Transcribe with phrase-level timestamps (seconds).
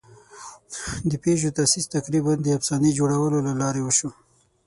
[1.09, 4.09] د پيژو تاسیس تقریباً د افسانې جوړولو له لارې وشو.